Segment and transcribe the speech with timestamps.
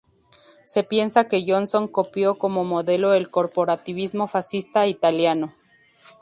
[0.65, 5.53] Se piensa que Johnson copió como modelo el corporativismo fascista italiano.